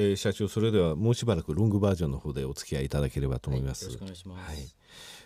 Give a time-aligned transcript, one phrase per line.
[0.00, 3.86] えー、社長それではもうしばらくロングバージョンの方でお付き合いいただければと思います。
[3.86, 4.56] はい、よろしくお願いします。
[4.56, 4.68] はい。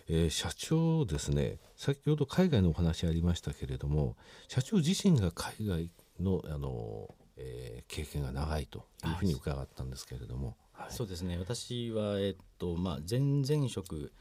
[0.07, 4.15] えー、社長ですね先ほど海外のお話ありましたけれども
[4.47, 11.37] 社長自身が海外のあの、えー、経験が長いというふうに伺ったんですけれども、はい、そうですね。
[11.39, 14.11] 私は、えっとまあ、前々職、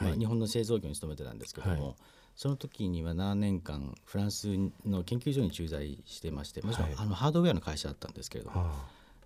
[0.00, 1.94] まあ、日本の製造業に勤めてたんですけども、はい、
[2.36, 4.48] その時には7年間フランス
[4.86, 8.72] の研究所に駐在してましてもちろん、あのハードウェアの会社だったんですけれども、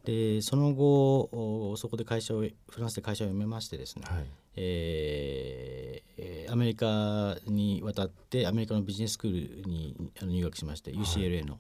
[0.09, 11.53] でその後そこで会社をフランスで会社を辞めましてですね、はい、えー、アメリカに渡ってアメリカのビジネススクールに入学しまして UCLA の。
[11.55, 11.59] は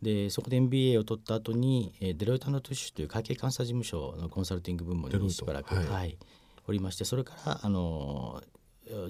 [0.00, 6.16] い、でそこで MBA を取った後にデロイト・トゥッシュという会計監査事務所のコンサルティング部門にしばらく、はい、はい、
[6.68, 8.44] おりましてそれからあの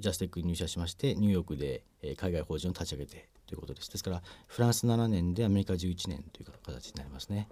[0.00, 1.82] ジャステックに入社しましてニューヨークで
[2.16, 3.90] 海外法人を立ち上げてということです。
[3.90, 7.48] ですからフランス7年でアメリカ11年という形になりますね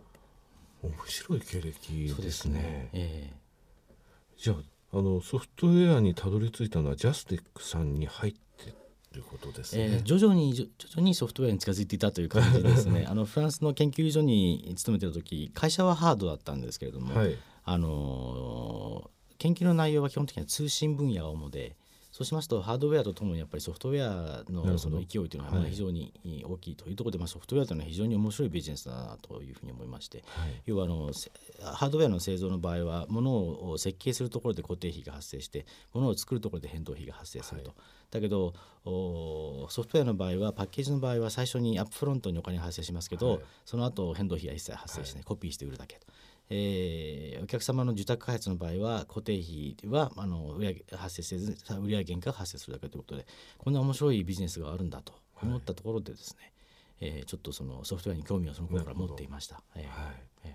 [0.82, 2.90] 面白い経歴ですね、ね。
[2.92, 8.74] えー、じゃああのソフトウェアにたどり着いたのはジャステックさんに入って
[9.12, 13.06] ということですね、えー、徐々に徐々にソフトウェアに近づいていたという感じですね。
[13.10, 21.76] あのフランスの研究所に勤めてる時会社はハードだったんですけれども、はい、あの研究の内容は基本的には通信分野が主で
[22.20, 26.12] そうしますとハードウェアとともにやっぱりソフトウェアのその勢いというのは非常に
[26.46, 31.12] 大きいというところで、まあ、ソフトウェアというのは非常に面白いビジネスだなというふうに思いまして、はい、要はあの
[31.62, 37.68] ハードウェアの製造の場合はものを設計するところで固定費が発生してものを作るところで変動費が発生すると。
[37.68, 37.78] はい、
[38.10, 38.52] だけど
[38.84, 46.06] ソフトウェアの場合はパッケージの場合は最初にアップフロントにお金発生しますけど、はい、その後変動費が一切発生しない、コピーして売るだけと。
[46.52, 53.24] えー、お客様の受託開発の場合は固定費はあの売上発生せず売上原価が発生するだけということで
[53.56, 56.52] こんな面白いビジネスがあるんだと思ったところでですね、
[57.00, 59.62] はい、えー、ちょっとそのソフトウェアに興味をその頃から持っていました。
[59.76, 60.14] えー、はい。
[60.44, 60.52] えー、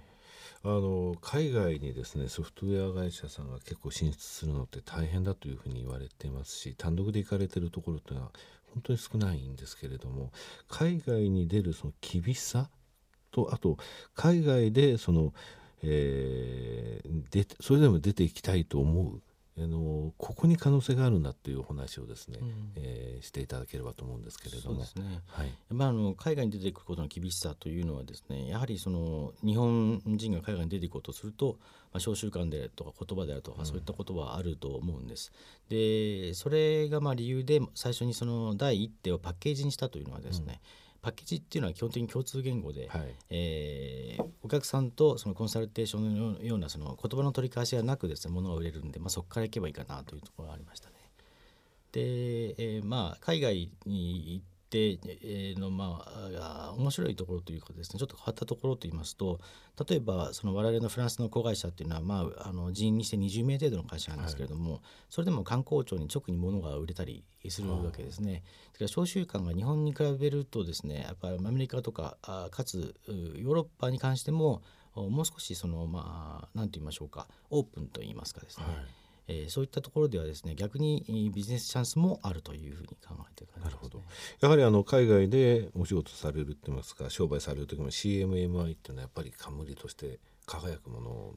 [0.67, 8.31] あの海外にですねソフトウェア会社さんが結構進出するのって大変だというふうに言われていますし単独で行かれてるところっていうのは
[8.73, 10.31] 本当に少ないんですけれども
[10.67, 12.71] 海外に出るその厳しさ
[13.29, 13.77] とあと
[14.15, 15.33] 海外でその
[15.87, 19.21] えー、でそれでも出ていきたいと思う
[19.57, 24.85] あのここに可能性があるんだっていうお話をですね、うん、えー、していただければと思うんですけれども、ね、
[25.27, 25.51] はい。
[25.69, 31.57] まあ、あの海外に出ていくことの厳しさというのはですねやはりその日本人が海外に出ていこうとすると、
[31.93, 35.31] まあ、小習慣でとか言葉であるとか、そういったことはあると思うんです。
[35.69, 50.95] でそれがまあ理由で最初にその第一手をパッケージにしたというのはですね、うんパッケージっていうのは基本的に共通言語で、はい、えー、お客さんとそのコンサルテーションのようなその言葉の取り返しがなくですね物が売れるんで、まあ、そこからいけばいいかなというところがありましたね。
[51.91, 52.01] で、
[52.57, 54.45] えー、まあ海外に行っ
[54.97, 59.39] てのまあ面白いところというかですねちょっと変わったところといいますと
[59.87, 68.43] 例えばその我々のフランスの子会社っていうのは、まあ、あの人員にして20名程度の会社なんですけれども、はい、それでも観光庁に直に物が売れたりするわけですね。
[68.73, 74.61] だから召集慣が日本に比べるとですねやっぱりアメリカとかあかつヨーロッパに関しても
[74.95, 84.03] もう少しそのまあ何て言いましょうかオープンと言いますかですね、はいえー、そういったところではですね逆にビジネスチャンスもあるというふうに考えている、ね、なるほど。
[84.41, 91.33] やはりあの海外でお仕事されるって言いますか商売される時も CMMI っていうのはやっぱり冠として輝くもの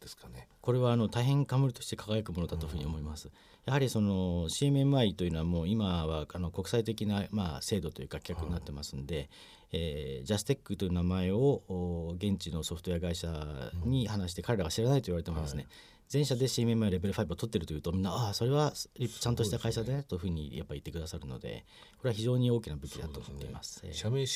[0.00, 0.48] ですかね。
[0.60, 3.28] これはあの大変冠として輝くものだというふうに思います。
[3.28, 3.32] うん、
[3.66, 9.30] やはりその CMMI というのはもう今はあの国際的なまあ制度というか規約になってますんで、
[9.72, 13.28] えー、ジャステックという名前を現地のソフトウェア会社
[13.84, 15.72] に話して彼らが知らないと言われてもですね、はい。
[16.08, 20.04] 全社で CMMI レベル5を取ってるというとみんなああそれはちゃんとした会社だね。
[20.04, 21.64] というふうにやっぱり言ってくださるので
[21.98, 23.80] これは非常に大きな武器だと思っています。
[23.80, 24.26] すね、社名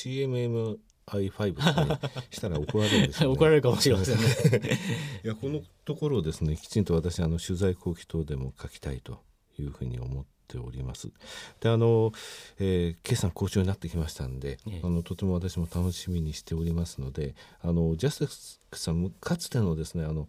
[1.07, 1.99] CMMI5 ね、
[2.31, 4.79] したら怒られるです、ね、怒られるかもしれませんね。
[5.23, 9.21] いやこのところをですねきちんと私あの取材後期等でも書きたいと
[9.59, 11.11] いうふうに思っております。
[11.59, 12.11] であの、
[12.59, 20.27] えー、決算好調になってきましたんで、ええ、あのとても私も楽しみにしておりますのであのジャスティスさんかつてのですねあの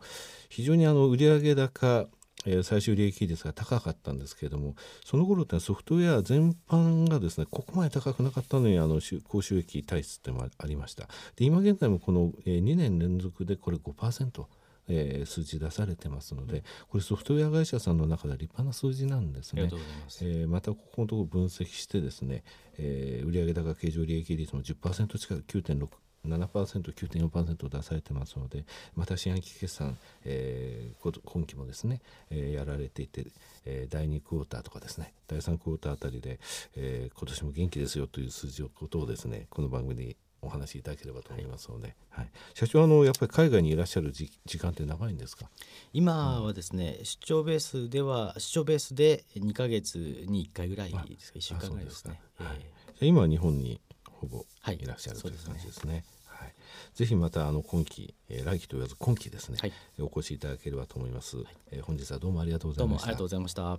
[0.49, 2.09] 非常にあの売上高
[2.47, 4.75] えー、最終利益率が高かったんですけれども
[5.05, 14.45] その頃ってソフトウェア全般がですねここまで高くなかったのにあの高収益体質ってもありましたで今現在もこの、えー、2年連続でこれ5%
[14.89, 19.71] えー、数字出されてますので、これソフトウェア会社さんの中では立派な数字なんですね。
[20.21, 22.45] えー、またここのところ分析してですね、
[22.77, 25.89] えー、売上高経常利益率も10%近く9.6
[26.27, 26.47] 7%、
[26.93, 32.01] 9.4%出されてますので、また四半期決算、えー、今期もですね、
[32.31, 33.27] えー、やられていて、
[33.65, 36.39] えー、第2クォーターとかですね、第3クォーターあたりで、
[36.77, 45.49] えー、今年も元気ですよという数字をことをですね、この番組でお話しいただければと思いますので、はい、社長あのやっぱり海外にいらっしゃる時間って長いんですか？
[45.93, 49.97] 今はですね、うん、出張ベースでは出張ベースで2か月
[50.29, 52.21] に1回ぐらいですか1週間ぐらいですね。
[52.37, 52.53] は
[53.01, 53.81] い、今日本に
[54.27, 56.05] ほぼいらっしゃる、はい、という感じですね。
[56.27, 56.55] はい、
[56.95, 63.07] ぜひまたあの今期、えー、来期と言わず今期ですね、はい、お越しいただければと思います、はい、えー、本日はどうもありがとうございました。
[63.07, 63.79] どうもありがとうございました。